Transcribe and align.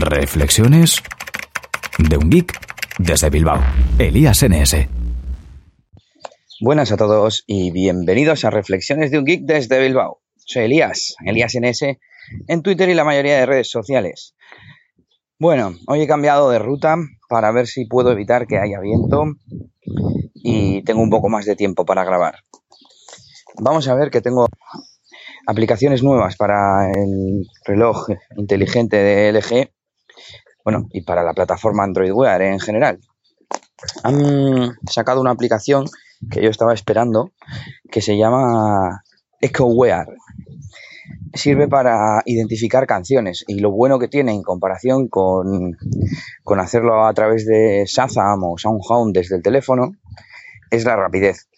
Reflexiones 0.00 1.02
de 1.98 2.16
un 2.16 2.28
geek 2.28 2.52
desde 2.98 3.30
Bilbao. 3.30 3.62
Elías 3.98 4.42
NS. 4.42 4.88
Buenas 6.60 6.92
a 6.92 6.96
todos 6.96 7.44
y 7.46 7.70
bienvenidos 7.70 8.44
a 8.44 8.50
Reflexiones 8.50 9.10
de 9.10 9.18
un 9.18 9.24
geek 9.24 9.42
desde 9.42 9.80
Bilbao. 9.80 10.20
Soy 10.36 10.64
Elías, 10.64 11.14
Elías 11.24 11.54
NS, 11.54 11.98
en 12.46 12.62
Twitter 12.62 12.88
y 12.88 12.94
la 12.94 13.04
mayoría 13.04 13.38
de 13.38 13.46
redes 13.46 13.70
sociales. 13.70 14.34
Bueno, 15.38 15.74
hoy 15.86 16.02
he 16.02 16.06
cambiado 16.06 16.50
de 16.50 16.58
ruta 16.58 16.96
para 17.28 17.50
ver 17.52 17.66
si 17.66 17.86
puedo 17.86 18.12
evitar 18.12 18.46
que 18.46 18.58
haya 18.58 18.80
viento 18.80 19.24
y 20.34 20.82
tengo 20.82 21.02
un 21.02 21.10
poco 21.10 21.28
más 21.28 21.46
de 21.46 21.56
tiempo 21.56 21.84
para 21.84 22.04
grabar. 22.04 22.40
Vamos 23.58 23.88
a 23.88 23.94
ver 23.94 24.10
que 24.10 24.20
tengo 24.20 24.46
aplicaciones 25.46 26.02
nuevas 26.02 26.36
para 26.36 26.90
el 26.90 27.46
reloj 27.64 28.08
inteligente 28.36 28.96
de 28.96 29.32
LG 29.32 29.75
bueno, 30.66 30.88
y 30.90 31.02
para 31.02 31.22
la 31.22 31.32
plataforma 31.32 31.84
Android 31.84 32.10
Wear 32.10 32.42
en 32.42 32.58
general. 32.58 32.98
Han 34.02 34.76
sacado 34.90 35.20
una 35.20 35.30
aplicación 35.30 35.86
que 36.28 36.42
yo 36.42 36.50
estaba 36.50 36.74
esperando 36.74 37.30
que 37.88 38.00
se 38.00 38.18
llama 38.18 39.04
Echo 39.40 39.66
Wear. 39.66 40.08
Sirve 41.34 41.68
para 41.68 42.20
identificar 42.24 42.84
canciones 42.84 43.44
y 43.46 43.60
lo 43.60 43.70
bueno 43.70 44.00
que 44.00 44.08
tiene 44.08 44.32
en 44.32 44.42
comparación 44.42 45.06
con, 45.06 45.76
con 46.42 46.58
hacerlo 46.58 47.06
a 47.06 47.14
través 47.14 47.46
de 47.46 47.84
Shazam 47.86 48.42
o 48.42 48.58
SoundHound 48.58 49.14
desde 49.14 49.36
el 49.36 49.42
teléfono 49.42 49.92
es 50.72 50.84
la 50.84 50.96
rapidez. 50.96 51.48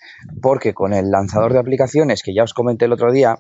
Porque 0.42 0.75
con 0.75 0.92
el 0.92 1.11
lanzador 1.11 1.55
de 1.55 1.61
aplicaciones 1.61 2.22
que 2.22 2.34
ya 2.34 2.42
os 2.42 2.52
comenté 2.52 2.84
el 2.84 2.92
otro 2.92 3.11
día, 3.11 3.38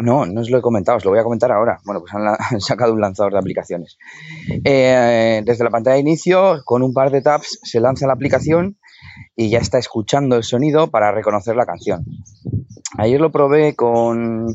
no, 0.00 0.26
no 0.26 0.40
os 0.40 0.50
lo 0.50 0.58
he 0.58 0.62
comentado, 0.62 0.98
os 0.98 1.04
lo 1.04 1.10
voy 1.10 1.20
a 1.20 1.24
comentar 1.24 1.50
ahora. 1.52 1.80
Bueno, 1.84 2.00
pues 2.00 2.12
han, 2.14 2.60
sacado 2.60 2.92
un 2.92 3.00
lanzador 3.00 3.32
de 3.32 3.38
aplicaciones. 3.38 3.98
Eh, 4.64 5.42
desde 5.44 5.64
la 5.64 5.70
pantalla 5.70 5.94
de 5.94 6.00
inicio, 6.00 6.62
con 6.64 6.82
un 6.82 6.92
par 6.92 7.10
de 7.10 7.22
taps, 7.22 7.60
se 7.62 7.80
lanza 7.80 8.06
la 8.06 8.12
aplicación 8.12 8.78
y 9.36 9.50
ya 9.50 9.58
está 9.58 9.78
escuchando 9.78 10.36
el 10.36 10.44
sonido 10.44 10.90
para 10.90 11.12
reconocer 11.12 11.56
la 11.56 11.66
canción. 11.66 12.04
Ayer 12.96 13.20
lo 13.20 13.32
probé 13.32 13.74
con, 13.74 14.46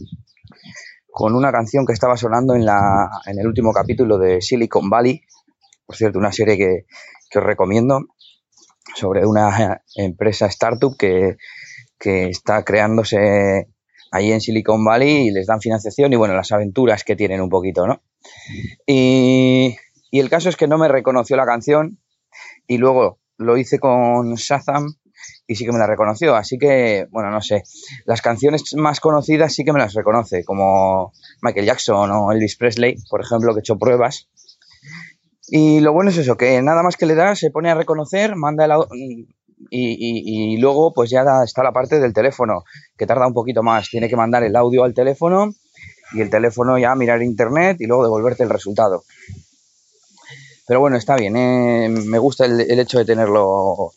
con 1.11 1.35
una 1.35 1.51
canción 1.51 1.85
que 1.85 1.93
estaba 1.93 2.17
sonando 2.17 2.55
en, 2.55 2.65
la, 2.65 3.09
en 3.25 3.39
el 3.39 3.47
último 3.47 3.73
capítulo 3.73 4.17
de 4.17 4.41
Silicon 4.41 4.89
Valley. 4.89 5.21
Por 5.85 5.95
cierto, 5.95 6.19
una 6.19 6.31
serie 6.31 6.57
que, 6.57 6.85
que 7.29 7.39
os 7.39 7.45
recomiendo 7.45 7.99
sobre 8.95 9.25
una 9.25 9.81
empresa 9.95 10.45
startup 10.47 10.95
que, 10.97 11.37
que 11.99 12.29
está 12.29 12.63
creándose 12.63 13.72
ahí 14.13 14.31
en 14.31 14.41
Silicon 14.41 14.85
Valley 14.85 15.27
y 15.27 15.31
les 15.31 15.47
dan 15.47 15.59
financiación 15.59 16.13
y 16.13 16.15
bueno, 16.15 16.35
las 16.35 16.51
aventuras 16.51 17.03
que 17.03 17.15
tienen 17.15 17.41
un 17.41 17.49
poquito, 17.49 17.87
¿no? 17.87 18.03
Y, 18.85 19.75
el 20.11 20.29
caso 20.29 20.49
es 20.49 20.55
que 20.55 20.67
no 20.67 20.77
me 20.77 20.87
reconoció 20.87 21.35
la 21.35 21.47
canción 21.47 21.97
y 22.67 22.77
luego 22.77 23.17
lo 23.37 23.57
hice 23.57 23.79
con 23.79 24.35
Shazam 24.35 24.93
y 25.47 25.55
sí 25.55 25.65
que 25.65 25.71
me 25.71 25.79
la 25.79 25.87
reconoció. 25.87 26.35
Así 26.35 26.59
que, 26.59 27.07
bueno, 27.09 27.31
no 27.31 27.41
sé. 27.41 27.63
Las 28.05 28.21
canciones 28.21 28.75
más 28.75 28.99
conocidas 28.99 29.55
sí 29.55 29.65
que 29.65 29.73
me 29.73 29.79
las 29.79 29.95
reconoce, 29.95 30.43
como 30.43 31.11
Michael 31.41 31.65
Jackson 31.65 32.11
o 32.11 32.31
Elvis 32.31 32.55
Presley, 32.55 32.95
por 33.09 33.21
ejemplo, 33.21 33.53
que 33.53 33.59
he 33.59 33.61
hecho 33.61 33.79
pruebas. 33.79 34.29
Y 35.47 35.79
lo 35.79 35.91
bueno 35.91 36.11
es 36.11 36.17
eso, 36.17 36.37
que 36.37 36.61
nada 36.61 36.83
más 36.83 36.95
que 36.95 37.07
le 37.07 37.15
das, 37.15 37.39
se 37.39 37.49
pone 37.49 37.71
a 37.71 37.75
reconocer, 37.75 38.35
manda 38.35 38.65
el, 38.65 39.27
y, 39.69 40.57
luego 40.57 40.93
pues 40.93 41.09
ya 41.09 41.23
está 41.43 41.63
la 41.63 41.71
parte 41.71 41.99
del 41.99 42.13
teléfono, 42.13 42.63
que 42.97 43.07
tarda 43.07 43.27
un 43.27 43.33
poquito 43.33 43.63
más. 43.63 43.89
Tiene 43.89 44.09
que 44.09 44.15
mandar 44.15 44.43
el 44.43 44.55
audio 44.55 44.83
al 44.83 44.93
teléfono 44.93 45.53
y 46.13 46.21
el 46.21 46.29
teléfono 46.29 46.77
ya 46.77 46.95
mirar 46.95 47.21
internet 47.21 47.77
y 47.79 47.87
luego 47.87 48.03
devolverte 48.03 48.43
el 48.43 48.49
resultado. 48.49 49.03
Pero 50.65 50.79
bueno, 50.79 50.97
está 50.97 51.15
bien, 51.15 51.35
eh, 51.35 51.89
me 51.89 52.19
gusta 52.19 52.45
el, 52.45 52.61
el 52.61 52.79
hecho 52.79 52.97
de 52.97 53.05
tenerlo 53.05 53.91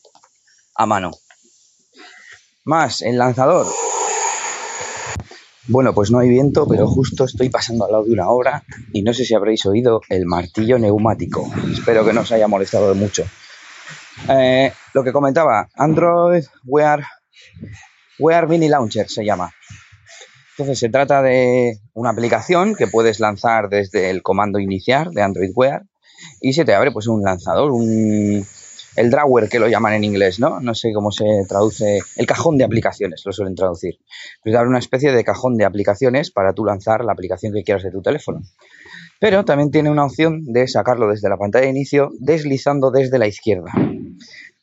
a 0.75 0.87
mano. 0.87 1.13
Más, 2.65 3.03
el 3.03 3.19
lanzador. 3.19 3.67
Bueno, 5.69 5.93
pues 5.95 6.13
no 6.13 6.21
hay 6.21 6.29
viento, 6.29 6.67
pero 6.69 6.87
justo 6.87 7.25
estoy 7.25 7.49
pasando 7.49 7.85
al 7.85 7.93
lado 7.93 8.05
de 8.05 8.13
una 8.13 8.29
obra 8.29 8.63
y 8.93 9.03
no 9.03 9.13
sé 9.13 9.25
si 9.25 9.35
habréis 9.35 9.67
oído 9.67 10.01
el 10.09 10.25
martillo 10.25 10.79
neumático. 10.79 11.49
Espero 11.73 12.05
que 12.05 12.13
no 12.13 12.21
os 12.21 12.31
haya 12.31 12.47
molestado 12.47 12.95
mucho. 12.95 13.25
Eh, 14.29 14.73
lo 14.95 15.05
que 15.05 15.13
comentaba, 15.13 15.69
Android 15.75 16.45
Wear, 16.65 17.05
Wear 18.19 18.49
Mini 18.49 18.69
Launcher 18.69 19.09
se 19.09 19.25
llama. 19.25 19.53
Entonces 20.53 20.79
se 20.79 20.89
trata 20.89 21.21
de 21.21 21.79
una 21.93 22.11
aplicación 22.11 22.75
que 22.75 22.87
puedes 22.87 23.21
lanzar 23.21 23.69
desde 23.69 24.09
el 24.11 24.23
comando 24.23 24.59
iniciar 24.59 25.11
de 25.11 25.23
Android 25.23 25.51
Wear 25.55 25.83
y 26.41 26.55
se 26.55 26.65
te 26.65 26.75
abre 26.75 26.93
pues 26.93 27.09
un 27.09 27.23
lanzador, 27.23 27.73
un, 27.73 28.47
el 28.97 29.11
drawer 29.11 29.49
que 29.49 29.59
lo 29.59 29.69
llaman 29.69 29.93
en 29.93 30.05
inglés, 30.05 30.41
¿no? 30.41 30.61
No 30.61 30.75
sé 30.75 30.93
cómo 30.95 31.11
se 31.11 31.27
traduce, 31.47 32.01
el 32.17 32.27
cajón 32.27 32.57
de 32.57 32.65
aplicaciones 32.65 33.23
lo 33.27 33.33
suelen 33.33 33.55
traducir. 33.55 33.99
Pues 34.43 34.55
abre 34.57 34.71
una 34.71 34.79
especie 34.79 35.13
de 35.13 35.25
cajón 35.25 35.57
de 35.57 35.67
aplicaciones 35.67 36.31
para 36.31 36.55
tú 36.55 36.65
lanzar 36.65 37.05
la 37.05 37.13
aplicación 37.13 37.53
que 37.53 37.63
quieras 37.63 37.83
de 37.83 37.91
tu 37.91 38.01
teléfono. 38.01 38.41
Pero 39.21 39.45
también 39.45 39.71
tiene 39.71 39.91
una 39.91 40.05
opción 40.05 40.43
de 40.45 40.67
sacarlo 40.69 41.09
desde 41.09 41.29
la 41.29 41.37
pantalla 41.37 41.65
de 41.65 41.71
inicio 41.71 42.11
deslizando 42.19 42.91
desde 42.91 43.19
la 43.19 43.27
izquierda. 43.27 43.73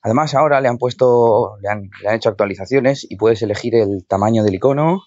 Además, 0.04 0.36
ahora 0.36 0.60
le 0.60 0.68
han 0.68 0.78
puesto, 0.78 1.58
le 1.62 1.70
han, 1.70 1.90
hecho 2.14 2.30
actualizaciones 2.30 3.08
y 3.10 3.16
puedes 3.16 3.42
elegir 3.42 3.74
el 3.76 4.06
tamaño 4.06 4.44
del 4.44 4.56
icono, 4.56 5.04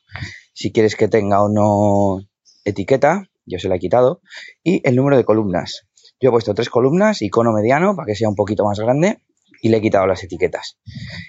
si 0.54 0.72
quieres 0.72 0.96
que 0.96 1.06
tenga 1.06 1.42
o 1.42 1.50
no 1.50 2.26
etiqueta, 2.64 3.28
yo 3.44 3.58
se 3.58 3.68
la 3.68 3.76
he 3.76 3.78
quitado, 3.78 4.22
y 4.64 4.80
el 4.88 4.96
número 4.96 5.18
de 5.18 5.24
columnas. 5.24 5.86
Yo 6.18 6.30
he 6.30 6.32
puesto 6.32 6.54
tres 6.54 6.70
columnas, 6.70 7.20
icono 7.20 7.52
mediano, 7.52 7.94
para 7.94 8.06
que 8.06 8.14
sea 8.14 8.30
un 8.30 8.34
poquito 8.34 8.64
más 8.64 8.80
grande, 8.80 9.20
y 9.60 9.68
le 9.68 9.76
he 9.76 9.82
quitado 9.82 10.06
las 10.06 10.24
etiquetas. 10.24 10.78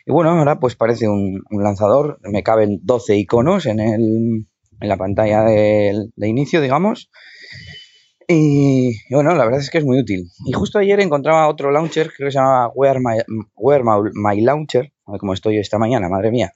Y 0.05 0.13
bueno, 0.13 0.29
ahora 0.29 0.59
pues 0.59 0.77
parece 0.77 1.09
un, 1.09 1.43
lanzador, 1.51 2.19
me 2.21 2.43
caben 2.43 2.79
12 2.83 3.17
iconos 3.17 3.65
en, 3.65 3.81
el, 3.81 4.47
en 4.79 4.87
la 4.87 4.95
pantalla 4.95 5.43
de, 5.43 6.09
de 6.15 6.27
inicio, 6.27 6.61
digamos, 6.61 7.09
y, 8.27 8.91
bueno, 9.09 9.33
la 9.35 9.45
verdad 9.45 9.61
es 9.61 9.69
que 9.69 9.77
es 9.77 9.85
muy 9.85 9.99
útil. 9.99 10.29
Y 10.45 10.51
justo 10.51 10.79
ayer 10.79 10.99
encontraba 10.99 11.47
otro 11.47 11.71
launcher, 11.71 12.11
creo 12.13 12.27
que 12.27 12.31
se 12.31 12.39
llama 12.39 12.69
Wear 12.75 12.99
My, 12.99 13.21
Wear 13.55 13.83
My, 14.13 14.41
Launcher, 14.41 14.91
como 15.05 15.33
estoy 15.33 15.57
esta 15.57 15.77
mañana, 15.77 16.09
madre 16.09 16.31
mía. 16.31 16.53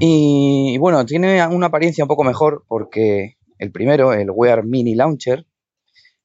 Y, 0.00 0.76
bueno, 0.78 1.06
tiene 1.06 1.46
una 1.46 1.66
apariencia 1.66 2.04
un 2.04 2.08
poco 2.08 2.24
mejor 2.24 2.64
porque 2.66 3.36
el 3.58 3.70
primero, 3.70 4.12
el 4.12 4.30
Wear 4.30 4.64
Mini 4.64 4.94
Launcher, 4.96 5.46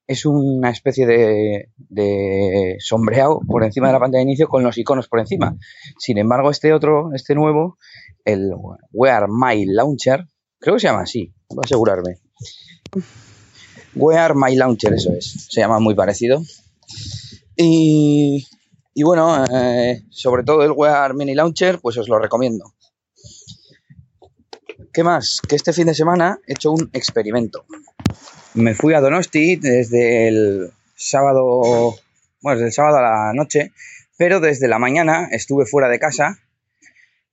es 0.08 0.26
una 0.26 0.70
especie 0.70 1.06
de, 1.06 1.70
de, 1.78 2.76
sombreado 2.80 3.40
por 3.48 3.64
encima 3.64 3.88
de 3.88 3.94
la 3.94 4.00
pantalla 4.00 4.20
de 4.20 4.24
inicio 4.24 4.48
con 4.48 4.64
los 4.64 4.78
iconos 4.78 5.08
por 5.08 5.20
encima. 5.20 5.56
Sin 5.98 6.18
embargo, 6.18 6.50
este 6.50 6.74
otro, 6.74 7.14
este 7.14 7.36
nuevo, 7.36 7.78
el 8.26 8.52
Wear 8.92 9.28
My 9.30 9.66
Launcher, 9.66 10.26
creo 10.60 10.76
que 10.76 10.82
se 10.82 10.88
llama 10.88 11.04
así, 11.04 11.34
voy 11.50 11.62
a 11.64 11.66
asegurarme. 11.66 12.18
Wear 13.96 14.36
My 14.36 14.56
Launcher, 14.56 14.94
eso 14.94 15.14
es. 15.14 15.48
Se 15.50 15.62
llama 15.62 15.80
muy 15.80 15.96
parecido. 15.96 16.42
Y, 17.56 18.46
bueno, 19.04 19.46
eh, 19.46 20.04
sobre 20.10 20.44
todo 20.44 20.64
el 20.64 20.72
Wear 20.72 21.14
Mini 21.14 21.36
Launcher, 21.36 21.80
pues 21.80 21.98
os 21.98 22.08
lo 22.08 22.20
recomiendo. 22.20 22.74
¿Qué 24.92 25.04
más? 25.04 25.42
Que 25.48 25.56
este 25.56 25.74
fin 25.74 25.88
de 25.88 25.96
semana 25.96 26.40
he 26.48 26.54
hecho 26.54 26.72
un 26.72 26.90
experimento. 26.94 27.66
Me 28.54 28.76
fui 28.76 28.94
a 28.94 29.02
Donosti 29.02 29.56
desde 29.56 30.28
el 30.28 30.72
sábado, 30.96 31.96
bueno, 32.42 32.60
desde 32.60 32.68
el 32.68 32.74
sábado 32.74 32.98
a 32.98 33.02
la 33.02 33.34
noche, 33.34 33.72
pero 34.18 34.40
desde 34.40 34.68
la 34.68 34.78
mañana 34.78 35.28
estuve 35.32 35.66
fuera 35.66 35.90
de 35.90 35.98
casa 35.98 36.38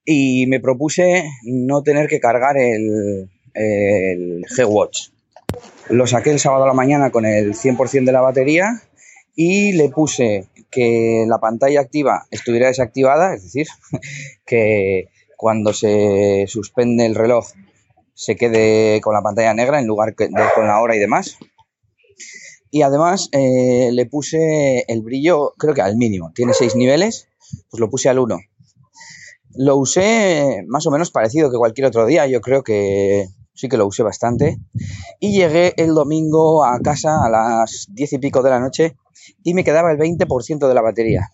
y 0.04 0.46
me 0.46 0.60
propuse 0.60 1.24
no 1.44 1.82
tener 1.82 2.08
que 2.08 2.20
cargar 2.20 2.56
el, 2.56 3.30
el 3.52 4.44
G-Watch. 4.46 5.10
Lo 5.90 6.06
saqué 6.06 6.30
el 6.30 6.38
sábado 6.38 6.64
a 6.64 6.68
la 6.68 6.72
mañana 6.72 7.10
con 7.10 7.26
el 7.26 7.54
100% 7.54 8.04
de 8.04 8.12
la 8.12 8.20
batería 8.20 8.80
y 9.34 9.72
le 9.72 9.88
puse 9.88 10.46
que 10.70 11.24
la 11.26 11.38
pantalla 11.38 11.80
activa 11.80 12.26
estuviera 12.30 12.68
desactivada, 12.68 13.34
es 13.34 13.42
decir, 13.42 13.66
que 14.46 15.08
cuando 15.36 15.72
se 15.72 16.44
suspende 16.46 17.06
el 17.06 17.16
reloj 17.16 17.48
se 18.14 18.36
quede 18.36 19.00
con 19.00 19.14
la 19.14 19.22
pantalla 19.22 19.52
negra 19.52 19.80
en 19.80 19.88
lugar 19.88 20.14
de 20.14 20.30
con 20.54 20.68
la 20.68 20.80
hora 20.80 20.94
y 20.94 21.00
demás. 21.00 21.38
Y 22.70 22.82
además 22.82 23.28
eh, 23.32 23.90
le 23.92 24.06
puse 24.06 24.84
el 24.86 25.02
brillo, 25.02 25.54
creo 25.58 25.74
que 25.74 25.82
al 25.82 25.96
mínimo, 25.96 26.30
tiene 26.32 26.54
seis 26.54 26.76
niveles, 26.76 27.26
pues 27.68 27.80
lo 27.80 27.90
puse 27.90 28.08
al 28.08 28.20
1. 28.20 28.38
Lo 29.56 29.76
usé 29.76 30.62
más 30.68 30.86
o 30.86 30.92
menos 30.92 31.10
parecido 31.10 31.50
que 31.50 31.56
cualquier 31.56 31.88
otro 31.88 32.06
día, 32.06 32.28
yo 32.28 32.40
creo 32.40 32.62
que 32.62 33.26
sí 33.54 33.68
que 33.68 33.76
lo 33.76 33.86
usé 33.86 34.02
bastante. 34.02 34.58
Y 35.18 35.32
llegué 35.32 35.74
el 35.76 35.94
domingo 35.94 36.64
a 36.64 36.78
casa 36.80 37.24
a 37.24 37.30
las 37.30 37.86
diez 37.90 38.12
y 38.12 38.18
pico 38.18 38.42
de 38.42 38.50
la 38.50 38.60
noche 38.60 38.96
y 39.42 39.54
me 39.54 39.64
quedaba 39.64 39.92
el 39.92 39.98
20% 39.98 40.68
de 40.68 40.74
la 40.74 40.82
batería. 40.82 41.30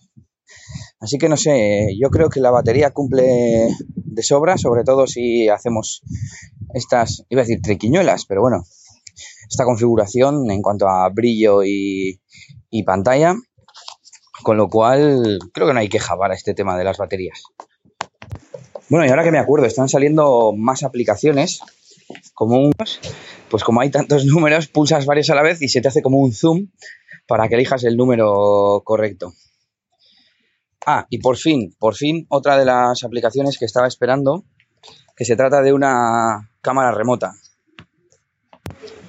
Así 0.99 1.17
que 1.17 1.29
no 1.29 1.37
sé, 1.37 1.95
yo 1.99 2.09
creo 2.09 2.29
que 2.29 2.39
la 2.39 2.51
batería 2.51 2.91
cumple 2.91 3.69
de 3.95 4.23
sobra, 4.23 4.57
sobre 4.57 4.83
todo 4.83 5.05
si 5.05 5.47
hacemos 5.47 6.01
estas, 6.73 7.23
iba 7.29 7.41
a 7.41 7.45
decir 7.45 7.61
triquiñuelas, 7.61 8.25
pero 8.25 8.41
bueno, 8.41 8.63
esta 9.49 9.63
configuración 9.63 10.49
en 10.49 10.61
cuanto 10.61 10.87
a 10.87 11.07
brillo 11.09 11.63
y, 11.63 12.19
pantalla, 12.85 13.35
con 14.43 14.57
lo 14.57 14.69
cual 14.69 15.39
creo 15.53 15.67
que 15.67 15.73
no 15.73 15.79
hay 15.79 15.89
queja 15.89 16.17
para 16.17 16.35
este 16.35 16.53
tema 16.53 16.77
de 16.77 16.83
las 16.83 16.97
baterías. 16.97 17.43
Bueno, 18.89 19.05
y 19.05 19.09
ahora 19.09 19.23
que 19.23 19.31
me 19.31 19.39
acuerdo, 19.39 19.65
están 19.65 19.89
saliendo 19.89 20.53
más 20.55 20.83
aplicaciones, 20.83 21.61
como 22.33 22.59
un, 22.59 22.71
pues 23.49 23.63
como 23.63 23.81
hay 23.81 23.89
tantos 23.89 24.25
números, 24.25 24.67
pulsas 24.67 25.05
varios 25.05 25.29
a 25.29 25.35
la 25.35 25.43
vez 25.43 25.61
y 25.61 25.69
se 25.69 25.81
te 25.81 25.87
hace 25.87 26.01
como 26.01 26.19
un 26.19 26.33
zoom 26.33 26.67
para 27.27 27.47
que 27.47 27.55
elijas 27.55 27.83
el 27.83 27.97
número 27.97 28.81
correcto. 28.83 29.33
Ah, 30.85 31.05
y 31.09 31.17
por 31.17 31.35
fin, 31.35 31.75
por 31.77 31.95
fin, 31.95 32.25
otra 32.29 32.57
de 32.57 32.63
las 32.63 33.03
aplicaciones 33.03 33.57
que 33.57 33.65
estaba 33.65 33.87
esperando, 33.87 34.45
que 35.15 35.25
se 35.25 35.35
trata 35.35 35.61
de 35.61 35.73
una 35.73 36.49
cámara 36.61 36.91
remota. 36.91 37.33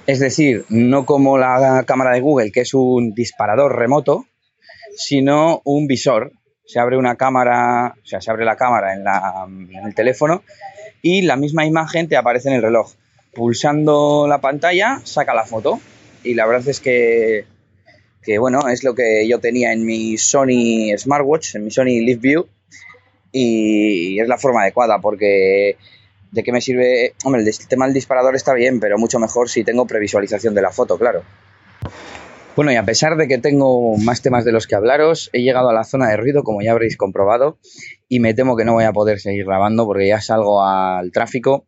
Es 0.05 0.19
decir, 0.19 0.65
no 0.69 1.05
como 1.05 1.37
la 1.37 1.83
cámara 1.87 2.11
de 2.11 2.19
Google, 2.19 2.51
que 2.51 2.61
es 2.61 2.73
un 2.73 3.13
disparador 3.13 3.77
remoto, 3.77 4.25
sino 4.97 5.61
un 5.63 5.87
visor. 5.87 6.33
Se 6.65 6.79
abre 6.79 6.97
una 6.97 7.15
cámara, 7.15 7.95
o 7.95 8.05
sea, 8.05 8.19
se 8.19 8.29
abre 8.29 8.43
la 8.43 8.57
cámara 8.57 8.93
en, 8.93 9.71
en 9.73 9.85
el 9.85 9.95
teléfono 9.95 10.43
y 11.01 11.21
la 11.21 11.35
misma 11.35 11.65
imagen 11.65 12.07
te 12.07 12.17
aparece 12.17 12.49
en 12.49 12.55
el 12.55 12.61
reloj. 12.61 12.91
Pulsando 13.33 14.27
la 14.27 14.41
pantalla, 14.41 15.01
saca 15.03 15.33
la 15.33 15.45
foto. 15.45 15.79
Y 16.23 16.33
la 16.33 16.45
verdad 16.45 16.67
es 16.67 16.79
que 16.79 17.45
que 18.21 18.37
bueno, 18.37 18.67
es 18.67 18.83
lo 18.83 18.95
que 18.95 19.27
yo 19.27 19.39
tenía 19.39 19.71
en 19.71 19.85
mi 19.85 20.17
Sony 20.17 20.95
Smartwatch, 20.97 21.55
en 21.55 21.63
mi 21.63 21.71
Sony 21.71 22.01
Live 22.01 22.19
View, 22.19 22.47
y 23.31 24.19
es 24.19 24.27
la 24.27 24.37
forma 24.37 24.61
adecuada 24.61 24.99
porque 24.99 25.77
¿de 26.31 26.43
qué 26.43 26.51
me 26.51 26.61
sirve? 26.61 27.13
Hombre, 27.23 27.41
el 27.41 27.67
tema 27.67 27.85
del 27.85 27.93
disparador 27.93 28.35
está 28.35 28.53
bien, 28.53 28.79
pero 28.79 28.97
mucho 28.97 29.19
mejor 29.19 29.49
si 29.49 29.63
tengo 29.63 29.87
previsualización 29.87 30.53
de 30.53 30.61
la 30.61 30.71
foto, 30.71 30.97
claro. 30.97 31.23
Bueno, 32.55 32.71
y 32.71 32.75
a 32.75 32.83
pesar 32.83 33.15
de 33.15 33.27
que 33.27 33.37
tengo 33.37 33.97
más 33.97 34.21
temas 34.21 34.43
de 34.43 34.51
los 34.51 34.67
que 34.67 34.75
hablaros, 34.75 35.29
he 35.33 35.41
llegado 35.41 35.69
a 35.69 35.73
la 35.73 35.83
zona 35.83 36.09
de 36.09 36.17
ruido, 36.17 36.43
como 36.43 36.61
ya 36.61 36.71
habréis 36.71 36.97
comprobado, 36.97 37.57
y 38.09 38.19
me 38.19 38.33
temo 38.33 38.57
que 38.57 38.65
no 38.65 38.73
voy 38.73 38.83
a 38.83 38.91
poder 38.91 39.19
seguir 39.19 39.45
grabando 39.45 39.85
porque 39.85 40.07
ya 40.07 40.19
salgo 40.19 40.61
al 40.63 41.11
tráfico 41.11 41.67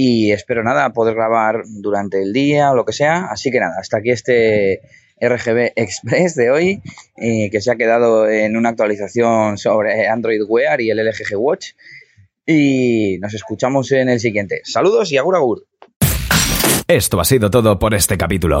y 0.00 0.30
espero 0.30 0.62
nada, 0.62 0.92
poder 0.92 1.16
grabar 1.16 1.62
durante 1.66 2.22
el 2.22 2.32
día 2.32 2.70
o 2.70 2.76
lo 2.76 2.84
que 2.84 2.92
sea. 2.92 3.26
Así 3.32 3.50
que 3.50 3.58
nada, 3.58 3.74
hasta 3.80 3.98
aquí 3.98 4.10
este 4.10 4.80
RGB 5.20 5.72
Express 5.74 6.36
de 6.36 6.50
hoy, 6.50 6.82
eh, 7.16 7.50
que 7.50 7.60
se 7.60 7.72
ha 7.72 7.76
quedado 7.76 8.28
en 8.28 8.56
una 8.56 8.68
actualización 8.68 9.58
sobre 9.58 10.06
Android 10.06 10.42
Wear 10.46 10.80
y 10.80 10.90
el 10.90 10.98
LG 10.98 11.36
Watch. 11.36 11.70
Y 12.46 13.18
nos 13.18 13.34
escuchamos 13.34 13.90
en 13.90 14.08
el 14.08 14.20
siguiente. 14.20 14.60
Saludos 14.62 15.10
y 15.10 15.18
agur 15.18 15.34
agur. 15.34 15.66
Esto 16.86 17.20
ha 17.20 17.24
sido 17.24 17.50
todo 17.50 17.78
por 17.78 17.92
este 17.92 18.16
capítulo. 18.16 18.60